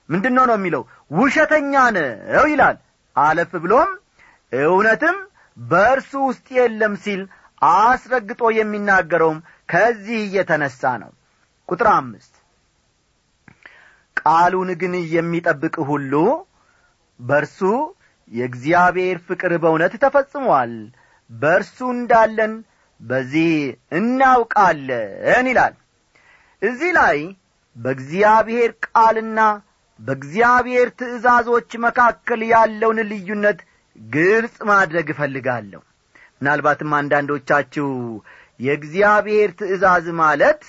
ምንድነው 0.09 0.45
ነው 0.51 0.57
የሚለው? 0.59 0.83
ውሸተኛ 1.13 1.73
ነው 1.97 2.45
ይላል። 2.53 2.77
አለፍ 3.17 3.53
ብሎም 3.63 3.91
እውነትም 4.53 5.17
በእርሱ 5.57 6.13
ውስጥ 6.29 6.47
የለም 6.59 6.95
ሲል 7.05 7.23
አስረግጦ 7.63 8.43
የሚናገረውም 8.59 9.39
ከዚህ 9.69 10.19
እየተነሣ 10.21 10.91
ነው። 11.03 11.11
ቁጥር 11.69 11.89
አምስት 11.95 12.35
ቃሉን 14.17 14.71
ግን 14.81 14.95
የሚጠብቅ 15.15 15.77
ሁሉ 15.91 16.13
በእርሱ 17.21 17.59
የእግዚአብሔር 18.31 19.19
ፍቅር 19.29 19.53
በእውነት 19.63 19.95
ተፈጽሟል። 20.03 20.73
በእርሱ 21.31 21.79
እንዳለን 21.97 22.53
በዚህ 23.01 23.51
እናውቃለን 23.99 25.47
ይላል። 25.51 25.75
እዚህ 26.63 26.91
ላይ 26.97 27.19
በእግዚአብሔር 27.77 28.71
ቃልና 28.87 29.41
በእግዚአብሔር 30.01 30.89
ትእዛዞች 30.99 31.71
መካከል 31.85 32.41
ያለውን 32.51 32.99
ልዩነት 33.11 33.61
ግልጽ 33.99 34.57
ማድረግ 34.71 35.07
እፈልጋለሁ። 35.15 35.81
ምናልባትም 36.41 36.91
አንዳንዶቻችሁ 36.99 37.89
የእግዚአብሔር 38.61 39.51
ትእዛዝ 39.59 40.07
ማለት 40.21 40.63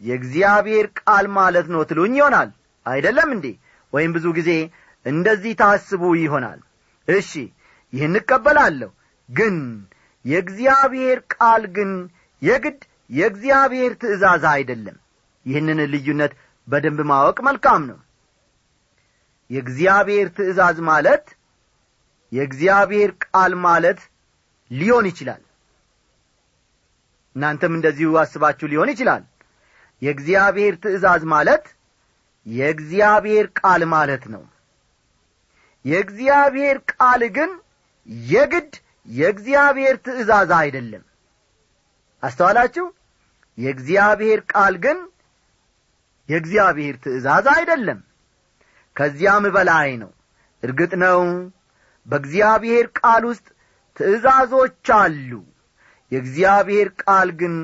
የእግዚአብሔር 0.00 0.86
ቃል 1.00 1.26
ማለት 1.36 1.66
ነው 1.74 1.82
ትሉኝ 1.88 2.14
ይሆናል። 2.18 2.50
አይደለም 2.86 3.30
እንዴ? 3.34 3.46
ወይም 3.92 4.10
ብዙ 4.16 4.26
ጊዜ 4.38 4.50
እንደዚህ 5.06 5.52
ታስቡ 5.60 6.02
ይሆናል። 6.18 6.60
እሺ 7.08 7.30
ይህን 7.92 8.14
እቀበላለሁ 8.20 8.90
ግን 9.28 9.56
የእግዚአብሔር 10.24 11.18
ቃል 11.34 11.62
ግን 11.76 11.90
የግድ 12.42 12.80
የእግዚአብሔር 13.10 13.92
ትእዛዝ 14.00 14.44
አይደለም። 14.50 14.96
ይህንን 15.46 15.78
ልዩነት 15.92 16.32
በደንብ 16.68 17.00
ማወቅ 17.10 17.38
መልካም 17.46 17.82
ነው። 17.90 17.98
የእግዚአብሔር 19.50 20.26
ትእዛዝ 20.36 20.78
ማለት 20.88 21.24
የእግዚአብሔር 22.32 23.10
ቃል 23.24 23.52
ማለት 23.64 24.00
ሊሆን 24.70 25.06
ይችላል። 25.10 25.42
እናንተም 27.36 27.72
እንደዚሁ 27.76 28.10
አስባችሁ 28.20 28.66
ሊሆን 28.72 28.92
ይችላል። 28.92 29.22
የእግዚአብሔር 30.02 30.74
ትእዛዝ 30.82 31.22
ማለት 31.32 31.64
የእግዚአብሔር 32.46 33.46
ቃል 33.58 33.82
ማለት 33.94 34.24
ነው። 34.34 34.44
የእግዚአብሔር 35.84 36.76
ቃል 36.92 37.22
ግን 37.36 37.50
የግድ 38.28 38.72
የእግዚአብሔር 39.10 39.96
ትእዛዝ 40.04 40.50
አይደለም። 40.58 41.04
አስተዋላችሁ? 42.22 42.86
የእግዚአብሔር 43.58 44.40
ቃል 44.52 44.74
ግን 44.84 44.98
የእግዚአብሔር 46.28 46.96
ትእዛዝ 47.04 47.46
አይደለም። 47.54 48.00
ከዚያም 48.96 49.44
በላይ 49.54 49.90
ነው። 50.02 50.10
እርግጥ 50.62 50.92
ነው 51.02 51.20
በእግዚአብሔር 52.06 52.86
ቃል 52.98 53.22
ውስጥ 53.30 53.46
ትእዛዞች 53.96 54.88
አሉ። 54.98 55.30
የእግዚአብሔር 56.12 56.88
ቃል 57.02 57.28
ግን 57.40 57.54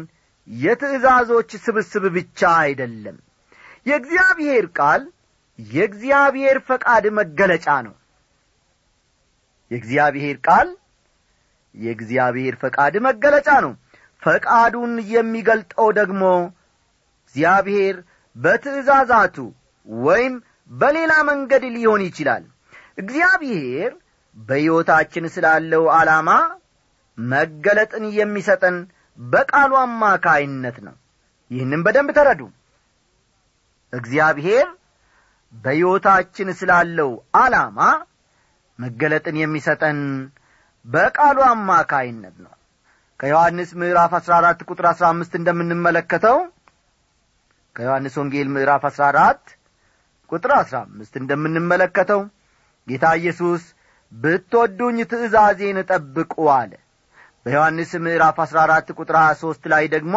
የትእዛዞች 0.49 1.51
ስብስብ 1.65 2.05
ብቻ 2.17 2.41
አይደለም። 2.63 3.17
የእግዚአብሔር 3.87 4.67
ቃል 4.79 5.03
የእግዚአብሔር 5.59 6.57
ፈቃድ 6.69 7.05
መገለጫ 7.19 7.69
ነው። 7.87 7.95
የእግዚአብሔር 9.71 10.37
ቃል 10.45 10.69
የእግዚአብሔር 11.77 12.55
ፈቃድ 12.63 12.95
መገለጫ 13.07 13.49
ነው። 13.65 13.73
ፈቃዱን 14.23 14.93
የሚገልጠው 15.13 15.89
ደግሞ 15.99 16.23
እግዚአብሔር 17.27 17.97
በትእዛዛቱ 18.37 19.37
ወይም 19.89 20.35
በሌላ 20.71 21.13
መንገድ 21.29 21.65
ሊሆን 21.75 22.03
ይችላል። 22.07 22.45
እግዚአብሔር 22.99 23.91
በሕይወታችን 24.37 25.25
ስላለው 25.35 25.85
ዓላማ 25.97 26.31
መገለጥን 27.19 28.05
የሚሰጠን 28.17 28.77
በቃሉ 29.19 29.73
አማካይነት 29.83 30.79
ነው። 30.87 30.95
ይህንም 31.51 31.85
በደንብ 31.87 32.11
ተረዱ። 32.17 32.41
እግዚአብሔር 33.93 34.67
በሕይወታችን 35.55 36.49
ስላለው 36.61 37.11
ዓላማ 37.37 37.79
መገለጥን 38.79 39.37
የሚሰጠን 39.41 39.99
በቃሉ 40.87 41.39
አማካይነት 41.49 42.37
ነው። 42.45 42.53
ከዮሐንስ 43.21 43.71
ምዕራፍ 43.81 44.13
አሥራ 44.19 44.33
አራት 44.41 44.61
ቁጥር 44.69 44.87
አሥራ 44.91 45.05
አምስት 45.13 45.33
እንደምንመለከተው 45.39 46.39
ከዮሐንስ 47.77 48.15
ወንጌል 48.21 48.49
ምዕራፍ 48.55 48.83
አሥራ 48.89 49.05
አራት 49.13 49.45
ቁጥር 50.33 50.53
አሥራ 50.59 50.77
አምስት 50.87 51.15
እንደምንመለከተው 51.21 52.21
ጌታ 52.89 53.07
ኢየሱስ 53.21 53.63
ብትወዱኝ 54.13 54.99
ትእዛዜን 55.11 55.79
ጠብቁ 55.91 56.35
አለ። 56.57 56.73
በዮሐንስ 57.47 57.91
ምዕራፍ 58.05 58.37
አሥራ 58.45 58.59
አራት 58.67 58.89
ቁጥር 58.99 59.17
ሀያ 59.21 59.33
ሦስት 59.43 59.65
ላይ 59.73 59.85
ደግሞ 59.95 60.15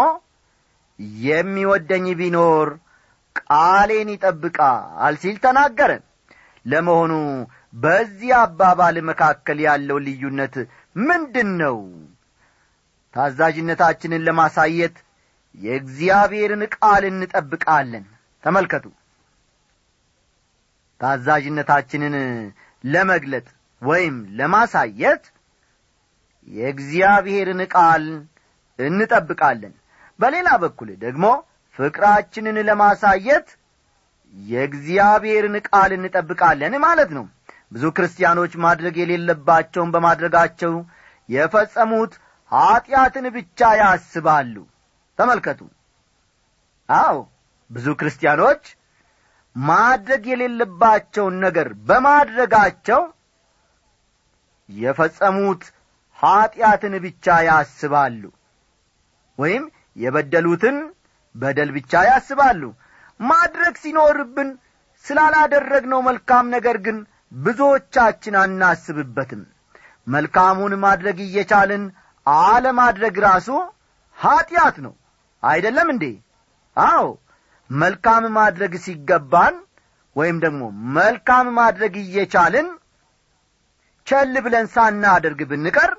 የሚወደኝ 1.28 2.06
ቢኖር 2.20 2.70
ቃሌን 3.42 4.10
ይጠብቃል 4.14 5.16
ሲል 5.22 5.38
ተናገረ። 5.44 5.92
ለመሆኑ 6.66 7.12
በዚህ 7.74 8.32
አባባል 8.40 8.96
መካከል 9.10 9.60
ያለው 9.66 9.98
ልዩነት 10.06 10.56
ምንድን 11.02 11.50
ነው 11.62 11.78
ታዛዥነታችንን 13.14 14.26
ለማሳየት 14.28 14.96
የእግዚአብሔርን 15.58 16.64
ቃል 16.76 17.04
እንጠብቃለን። 17.10 18.06
ተመልከቱ። 18.44 18.86
ታዛዥነታችንን 21.02 22.16
ለመግለጥ 22.84 23.46
ወይም 23.82 24.16
ለማሳየት 24.40 25.24
የእግዚአብሔርን 26.48 27.62
ቃል 27.74 28.06
እንጠብቃለን። 28.80 29.74
በሌላ 30.20 30.50
በኩል 30.64 30.90
ደግሞ 31.04 31.26
ፍቅራችንን 31.80 32.58
ለማሳየት 32.70 33.48
የእግዚአብሔርን 34.34 35.56
ቃል 35.68 35.92
እንጠብቃለን 35.98 36.74
ማለት 36.86 37.12
ነው 37.18 37.26
ብዙ 37.72 37.86
ክርስቲያኖች 37.98 38.54
ማድረግ 38.64 38.96
የሌለባቸውን 39.00 39.90
በማድረጋቸው 39.96 40.74
የፈጸሙት 41.30 42.14
ኀጢአትን 42.52 43.26
ብቻ 43.36 43.70
ያስባሉ። 43.82 44.56
ተመልከቱ። 45.20 45.60
አዎ 46.90 47.16
ብዙ 47.72 47.88
ክርስቲያኖች 48.00 48.64
ማድረግ 49.56 50.24
የሌለባቸውን 50.32 51.36
ነገር 51.46 51.68
በማድረጋቸው 51.88 53.02
የፈጸሙት 54.70 55.64
ኀጢአትን 56.20 56.94
ብቻ 57.06 57.36
ያስባሉ። 57.48 58.22
ወይም 59.38 59.64
የበደሉትን 59.96 60.78
በደል 61.36 61.70
ብቻ 61.78 62.02
ያስባሉ። 62.08 62.62
ማድረግ 63.20 63.76
ሲኖርብን 63.84 64.50
ስላላደረግነው 65.06 66.00
መልካም 66.08 66.46
ነገር 66.56 66.78
ግን 66.86 66.98
ብዙዎቻችን 67.32 68.36
አናስብበትም። 68.42 69.42
መልካሙን 70.08 70.74
ማድረግ 70.84 71.18
እየቻልን 71.26 71.84
አለማድረግ 72.46 73.16
ራሱ 73.26 73.50
ኀጢአት 74.18 74.78
ነው። 74.86 74.94
አይደለም 75.44 75.88
እንዴ? 75.94 76.06
አዎ። 76.78 77.06
መልካም 77.70 78.24
ማድረግ 78.38 78.74
ሲገባን 78.86 79.56
ወይም 80.16 80.38
ደግሞ 80.44 80.62
መልካም 80.98 81.48
ማድረግ 81.58 81.94
እየቻልን 82.02 82.68
ቸል 84.08 84.34
ብለን 84.46 84.68
ሳናደርግ 84.74 85.40
ብንቀር 85.50 85.92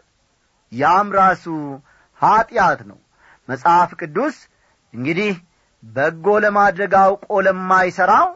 ያም 0.72 1.08
ራሱ 1.18 1.44
ኀጢአት 2.20 2.80
ነው። 2.90 2.98
መጽሐፍ 3.48 3.90
ቅዱስ 4.00 4.36
እንግዲህ 4.94 5.32
በጎ 5.82 6.26
ለማድረግ 6.44 6.92
አውቆ 7.02 7.28
ለማይሠራው 7.46 8.28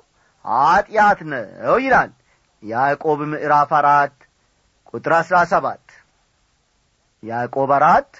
ኀጢአት 0.44 1.20
ነው 1.32 1.44
ይላል 1.84 2.10
ያዕቆብ 2.64 3.20
ምዕራፍ 3.30 3.70
አራት 3.78 4.14
ቁጥር 4.90 5.12
አሥራ 5.16 5.36
ሰባት። 5.52 5.84
ያዕቆብ 7.22 7.70
አራት 7.76 8.10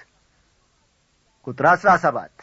ቁጥር 1.47 1.65
አሥራ 1.71 1.91
ሰባት። 2.03 2.35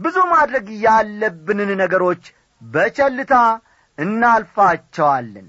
ብዙ 0.00 0.16
ማድረግ 0.32 0.66
ያለብንን 0.84 1.70
ነገሮች 1.82 2.22
በቸልታ 2.62 3.34
እናልፋቸዋለን። 3.98 5.48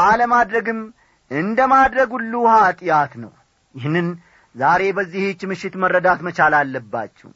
አለማድረግም 0.00 0.80
እንደ 1.30 1.60
ማድረግ 1.72 2.08
ሁሉ 2.16 2.34
ኀጢአት 2.52 3.12
ነው። 3.22 3.32
ይህንን 3.74 4.08
ዛሬ 4.54 4.82
በዚህች 4.96 5.40
ምሽት 5.50 5.74
መረዳት 5.82 6.20
መቻል 6.26 6.54
አለባችሁ። 6.58 7.30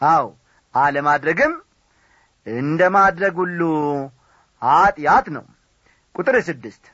አው 0.00 0.26
አለማድረግም 0.74 1.52
እንደ 2.46 2.82
ማድረግ 2.96 3.34
ሁሉ 3.42 3.60
ኀጢአት 4.62 5.26
ነው 5.36 5.44
ቁጥር 6.14 6.36
ስድስት። 6.48 6.84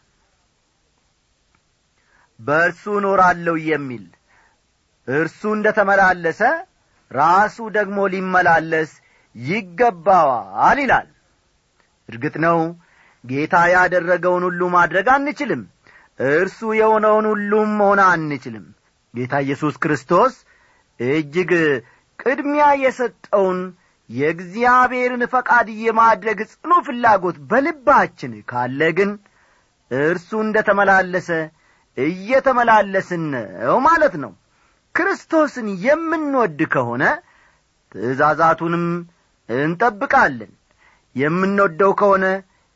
በእርሱ 2.40 2.85
እኖራለሁ 2.98 3.54
የሚል 3.70 4.04
እርሱ 5.09 5.40
እንደ 5.56 5.68
ተመላለሰ 5.78 6.40
ራሱ 7.11 7.56
ደግሞ 7.76 7.98
ሊመላለስ 8.12 8.90
ይገባዋል 9.37 10.78
ይላል። 10.83 11.09
እርግጥ 12.09 12.35
ነው 12.44 12.59
ጌታ 13.24 13.54
ያደረገውን 13.72 14.44
ሁሉ 14.48 14.61
ማድረግ 14.76 15.06
አንችልም። 15.14 15.62
እርሱ 16.20 16.61
የሆነውን 16.78 17.26
ሁሉም 17.30 17.70
መሆን 17.80 18.00
አንችልም። 18.06 18.66
ጌታ 19.14 19.35
ኢየሱስ 19.44 19.74
ክርስቶስ 19.83 20.35
እጅግ 21.00 21.52
ቅድሚያ 22.18 22.64
የሰጠውን 22.83 23.61
የእግዚአብሔርን 24.10 25.22
ፈቃድ 25.32 25.68
የማድረግ 25.80 26.38
ጽኑ 26.52 26.72
ፍላጎት 26.86 27.36
በልባችን 27.50 28.32
ካለ 28.50 28.80
ግን 28.98 29.10
እርሱ 29.90 30.30
እንደ 30.44 30.56
ተመላለሰ 30.68 31.28
እየተመላለስን 31.96 33.24
ማለት 33.86 34.14
ነው። 34.22 34.32
ክርስቶስን 34.94 35.66
የምንወድ 35.84 36.60
ከሆነ 36.72 37.04
ትእዛዛቱንም 37.92 38.86
እንጠብቃለን። 39.48 40.52
የምንወደው 41.16 41.92
ከሆነ 42.00 42.24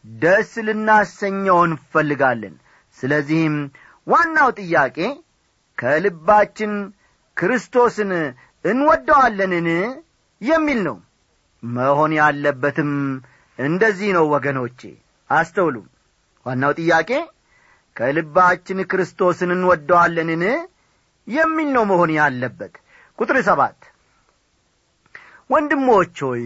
ደስ 0.04 0.52
ልናሰኘው 0.66 1.58
እንፈልጋለን። 1.68 2.54
ስለዚህም 2.98 3.56
ዋናው 4.06 4.48
ጥያቄ 4.58 4.96
ከልባችን 5.78 6.72
ክርስቶስን 7.36 8.10
እንወደዋለንን? 8.64 9.68
የሚል 10.40 10.80
ነው 10.86 10.96
መሆን 11.72 12.12
ያለበትም 12.18 12.90
እንደዚህ 13.59 14.11
ነው 14.16 14.24
ወገኖቼ። 14.35 14.81
አስተውሉ። 15.31 15.77
ዋናው 16.46 16.72
ጥያቄ 16.81 17.11
ከልባችን 17.96 18.79
ክርስቶስን 18.90 19.50
እንወደዋለንን 19.55 20.42
የሚል 21.29 21.68
ነው 21.77 21.85
መሆን 21.90 22.11
ያለበት። 22.16 22.74
ቁጥር 23.18 23.37
ሰባት 23.48 23.79
ወንድሞች 25.50 26.16
ሆይ 26.27 26.44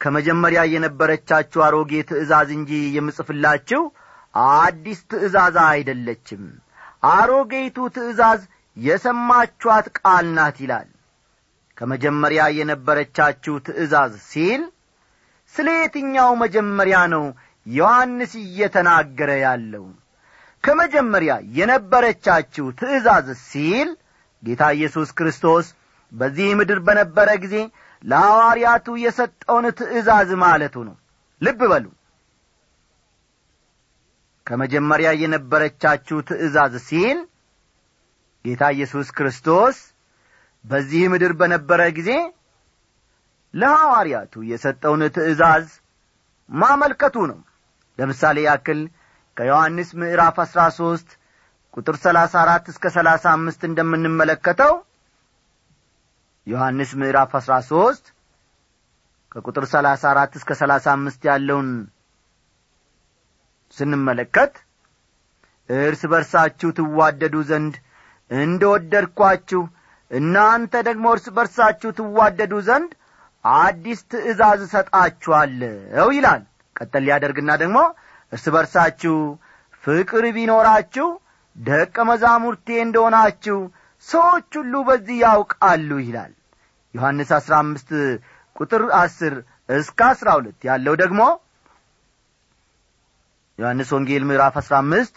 ከመጀመሪያ 0.00 0.60
የነበረቻችሁ 0.72 1.60
አሮጌ 1.66 1.92
ትእዛዝ 2.08 2.48
እንጂ 2.56 2.72
የምጽፍላችሁ 2.96 3.82
አዲስ 4.56 5.00
ትእዛዝ 5.10 5.56
አይደለችም። 5.68 6.42
አሮጌይቱ 7.10 7.78
ትእዛዝ 7.96 8.40
የሰማችኋት 8.76 9.86
ቃል 9.98 10.26
ናት 10.36 10.56
ይላል 10.64 10.88
ከመጀመሪያ 11.78 12.42
የነበረቻችሁ 12.58 13.54
ትእዛዝ 13.66 14.14
ሲል 14.30 14.62
ስለ 15.54 15.68
የትኛው 15.76 16.30
መጀመሪያ 16.42 16.98
ነው 17.14 17.24
ዮሐንስ 17.66 18.32
እየተናገረ 18.42 19.30
ያለው? 19.44 19.84
ከመጀመሪያ 20.64 21.32
የነበረቻችሁ 21.58 22.66
ትእዛዝ 22.80 23.26
ሲል 23.48 23.88
ጌታ 24.42 24.62
ኢየሱስ 24.76 25.08
ክርስቶስ 25.18 25.66
በዚህ 26.12 26.48
ምድር 26.58 26.78
በነበረ 26.86 27.28
ጊዜ 27.44 27.56
ለሐዋርያቱ 28.02 28.86
የሰጠውን 29.04 29.66
ትእዛዝ 29.78 30.30
ማለቱ 30.42 30.74
ነው። 30.88 30.96
ልብ 31.40 31.60
በሉ። 31.70 31.86
ከመጀመሪያ 34.46 35.08
የነበረቻችሁ 35.22 36.18
ትእዛዝ 36.28 36.74
ሲል 36.88 37.18
ጌታ 38.44 38.64
ኢየሱስ 38.76 39.08
ክርስቶስ 39.18 39.76
በዚህ 40.64 41.02
ምድር 41.12 41.32
በነበረ 41.40 41.80
ጊዜ 41.98 42.10
ለሐዋርያቱ 43.54 44.34
የሰጠውን 44.50 45.02
ትእዛዝ 45.16 45.66
ማመልከቱ 46.50 47.16
ነው። 47.30 47.40
ለምሳሌ 47.98 48.38
ያክል 48.46 48.80
ከዮሐንስ 49.36 49.90
ምዕራፍ 50.00 50.36
አሥራ 50.44 50.60
ሦስት 50.78 51.08
ቁጥር 51.74 51.96
ሰላሳ 52.04 52.34
አራት 52.42 52.66
እስከ 52.72 52.90
ሰላሳ 52.96 53.24
አምስት 53.36 53.60
እንደምንመለከተው 53.68 54.74
ዮሐንስ 56.46 56.90
ምዕራፍ 57.00 57.32
አሥራ 57.38 57.54
ሦስት 57.70 58.04
ከቁጥር 59.32 59.64
ሰላሳ 59.72 60.02
አራት 60.12 60.32
እስከ 60.38 60.50
ሰላሳ 60.60 60.86
አምስት 60.96 61.22
ያለውን 61.28 61.70
ስንመለከት 63.76 64.54
እርስ 65.68 66.02
በርሳችሁ 66.12 66.68
ትዋደዱ 66.78 67.36
ዘንድ 67.48 67.74
እንደ 68.30 68.62
ወደድኳችሁ 68.72 69.62
እናንተ 70.10 70.74
ደግሞ 70.88 71.06
እርስ 71.14 71.26
በርሳችሁ 71.36 71.90
ትዋደዱ 71.98 72.54
ዘንድ 72.66 72.90
አዲስ 73.44 74.00
ትእዛዝ 74.10 74.60
እሰጣችኋለሁ 74.66 76.06
ይላል። 76.16 76.42
ቀጠል 76.76 77.02
ሊያደርግና 77.06 77.50
ደግሞ 77.62 77.78
እርስ 78.32 78.46
በርሳችሁ 78.54 79.16
ፍቅር 79.84 80.24
ቢኖራችሁ 80.36 81.08
ደቀ 81.56 81.96
መዛሙርቴ 82.08 82.68
እንደሆናችሁ 82.84 83.58
ሰዎች 84.06 84.50
ሁሉ 84.60 84.74
በዚህ 84.88 85.16
ያውቃሉ 85.24 85.90
ይላል። 86.06 86.32
ዮሐንስ 86.94 87.30
አሥራ 87.38 87.54
አምስት 87.62 87.90
ቁጥር 88.56 88.82
አስር 88.98 89.34
እስከ 89.76 90.00
አሥራ 90.10 90.28
ሁለት 90.38 90.60
ያለው 90.68 90.94
ደግሞ 91.02 91.20
ዮሐንስ 93.58 93.90
ወንጌል 93.96 94.24
ምዕራፍ 94.28 94.54
አሥራ 94.60 94.74
አምስት 94.82 95.16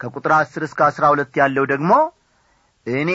ከቁጥር 0.00 0.32
አስር 0.38 0.62
እስከ 0.68 0.80
አሥራ 0.88 1.04
ሁለት 1.12 1.34
ያለው 1.40 1.64
ደግሞ 1.72 1.92
እኔ 2.86 3.10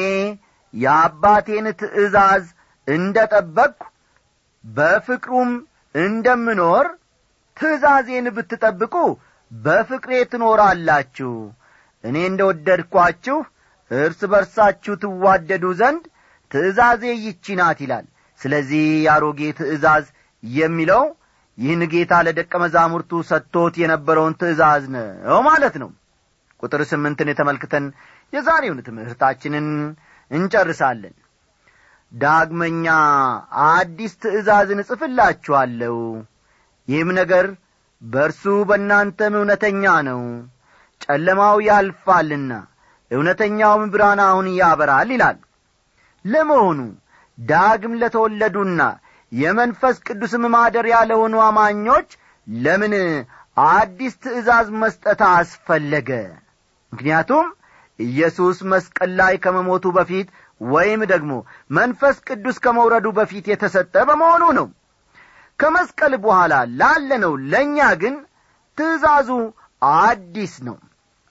የአባቴን 0.74 1.68
ትእዛዝ 1.82 2.46
እንደ 2.88 3.18
ጠበቅሁ 3.34 3.88
በፍቅሩም 4.64 5.52
እንደምኖር 5.96 6.88
ትእዛዜን 7.58 8.28
ብትጠብቁ 8.36 8.96
በፍቅሬ 9.52 10.12
ትኖራላችሁ። 10.32 11.32
እኔ 12.04 12.18
እንደ 12.30 12.42
ወደድኳችሁ 12.50 13.38
እርስ 13.92 14.22
በርሳችሁ 14.32 14.94
ትዋደዱ 15.02 15.66
ዘንድ 15.80 16.04
ትእዛዜ 16.52 17.04
ይቺ 17.26 17.46
ይላል። 17.80 18.06
ስለዚህ 18.42 18.86
የአሮጌ 19.06 19.42
ትእዛዝ 19.60 20.06
የሚለው 20.44 21.04
ይህን 21.58 21.82
ጌታ 21.94 22.14
ለደቀ 22.26 22.54
መዛሙርቱ 22.64 23.12
ሰጥቶት 23.30 23.74
የነበረውን 23.82 24.38
ትእዛዝ 24.42 24.84
ነው 24.94 25.40
ማለት 25.50 25.76
ነው። 25.84 25.90
ቁጥር 26.64 26.82
ስምንትን 26.92 27.30
ተመልክተን 27.40 27.86
የዛሬውን 28.34 28.80
ትምህርታችንን 28.88 29.68
እንጨርሳለን። 30.32 31.16
ዳግመኛ 32.12 32.86
አዲስ 33.68 34.14
ትእዛዝን 34.22 34.82
እጽፍላችኋለሁ። 34.84 35.98
ይህም 36.88 37.10
ነገር 37.20 37.46
በእርሱ 38.02 38.44
በእናንተም 38.70 39.34
እውነተኛ 39.40 39.84
ነው። 40.10 40.22
ጨለማው 41.02 41.58
ያልፋልና 41.68 42.52
እውነተኛውም 43.12 43.86
ብርሃን 43.94 44.20
አሁን 44.26 44.48
ያበራል 44.60 45.10
ይላል። 45.16 45.38
ለመሆኑ 46.26 46.80
ዳግም 47.38 47.94
ለተወለዱና 48.02 48.82
የመንፈስ 49.32 49.98
ቅዱስም 50.08 50.44
ማደሪያ 50.54 50.98
ለሆኑ 51.10 51.36
አማኞች 51.48 52.10
ለምን 52.48 52.94
አዲስ 53.72 54.14
ትእዛዝ 54.24 54.68
መስጠት 54.82 55.22
አስፈለገ? 55.32 56.10
ምክንያቱም 56.94 57.48
ኢየሱስ 58.04 58.58
መስቀል 58.72 59.12
ላይ 59.20 59.34
ከመሞቱ 59.44 59.86
በፊት 59.98 60.28
ወይም 60.62 61.02
ደግሞ 61.12 61.32
መንፈስ 61.72 62.18
ቅዱስ 62.28 62.58
ከመውረዱ 62.64 63.08
በፊት 63.18 63.46
የተሰጠ 63.52 63.96
በመሆኑ 64.10 64.44
ነው። 64.60 64.68
ከመስቀል 65.60 66.14
በኋላ 66.24 66.54
ላለነው 66.80 67.34
ለእኛ 67.52 67.80
ግን 68.02 68.16
ትእዛዙ 68.78 69.30
አዲስ 69.98 70.54
ነው። 70.68 70.78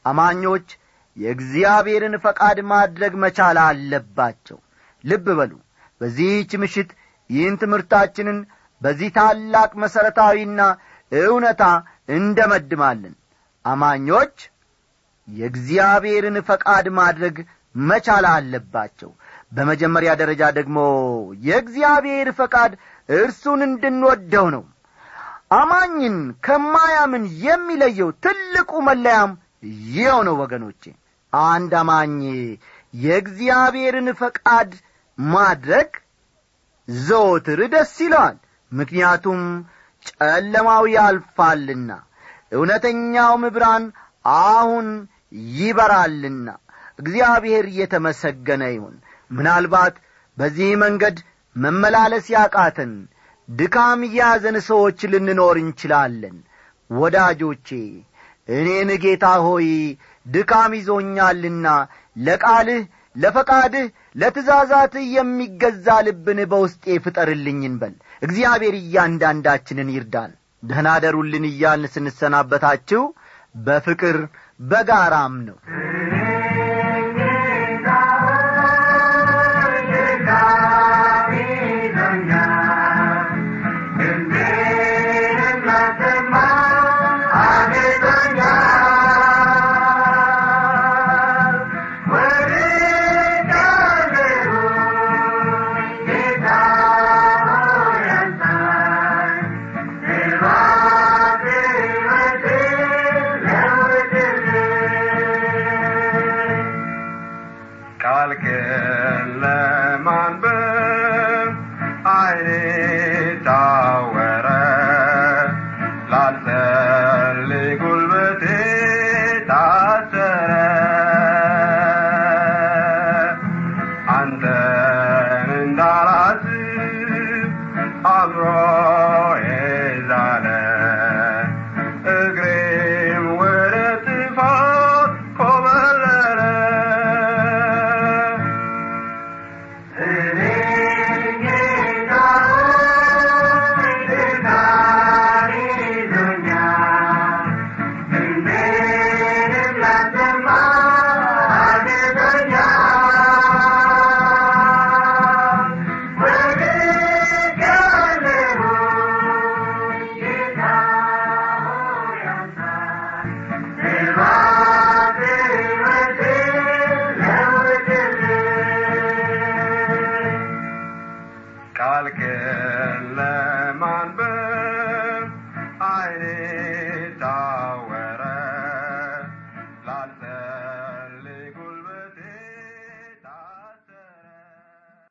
አማኞች 0.04 0.68
የእግዚአብሔርን 1.16 2.14
ፈቃድ 2.24 2.58
ማድረግ 2.72 3.12
መቻል 3.24 3.58
አለባቸው። 3.64 4.58
ልብ 5.04 5.26
በሉ 5.38 5.52
በዚህች 6.00 6.52
ምሽት 6.62 6.90
ይህን 7.30 7.56
ትምህርታችንን 7.62 8.38
በዚህ 8.80 9.08
ታላቅ 9.16 9.70
መሠረታዊና 9.82 10.60
እውነታ 11.12 11.62
እንደመድማለን። 12.16 13.14
አማኞች 13.64 14.36
የእግዚአብሔርን 15.34 16.36
ፈቃድ 16.48 16.86
ማድረግ 16.98 17.36
መቻል 17.74 18.24
አለባቸው። 18.30 19.10
በመጀመሪያ 19.52 20.10
ደረጃ 20.20 20.42
ደግሞ 20.58 20.78
የእግዚአብሔር 21.46 22.28
ፈቃድ 22.38 22.72
እርሱን 23.08 23.60
እንድንወደው 23.66 24.46
ነው። 24.54 24.64
አማኝን 25.52 26.16
ከማያምን 26.46 27.24
የሚለየው 27.44 28.10
ትልቁ 28.24 28.72
መለያም 28.88 29.30
ይኸው 29.88 30.20
ነው 30.28 30.34
ወገኖቼ። 30.42 30.82
አንድ 31.32 31.72
አማኝ 31.80 32.14
የእግዚአብሔርን 32.94 34.08
ፈቃድ 34.20 34.70
ማድረግ 35.18 35.90
ዘወትር 36.88 37.60
ደስ 37.72 37.94
ይለዋል። 38.00 38.36
ምክንያቱም 38.72 39.40
ጨለማው 40.10 40.84
ያልፋልና 40.94 41.90
እውነተኛውም 42.52 43.42
ብርሃን 43.54 43.84
አሁን 44.44 44.86
ይበራልና 45.52 46.48
እግዚአብሔር 46.98 47.64
እየተመሰገነ 47.72 48.62
ይሁን። 48.74 48.96
ምናልባት 49.30 49.94
በዚህ 50.38 50.70
መንገድ 50.82 51.16
መመላለስ 51.56 52.26
ያቃተን 52.34 52.92
ድካም 53.48 54.00
ያዘን 54.16 54.56
ሰዎች 54.68 54.98
ልንኖር 55.12 55.56
እንችላለን። 55.62 56.36
ወዳጆቼ 56.90 57.68
እኔን 58.48 58.90
ጌታ 59.02 59.26
ሆይ 59.46 59.68
ድካም 60.26 60.72
ይዞኛልና 60.78 61.66
ለቃልህ 62.18 62.82
ለፈቃድህ 63.16 63.86
ለትእዛዛትህ 64.16 65.04
የሚገዛ 65.16 65.86
ልብን 66.06 66.40
በውስጤ 66.50 66.84
ፍጠርልኝ 67.04 67.60
እንበል 67.68 67.94
እግዚአብሔር 68.22 68.74
እያንዳንዳችንን 68.80 69.88
ይርዳን። 69.94 70.32
ደህና 70.62 70.88
እያልን 71.48 71.92
ስንሰናበታችሁ 71.94 73.02
በፍቅር 73.54 74.16
በጋራም 74.60 75.36
ነው 75.42 75.56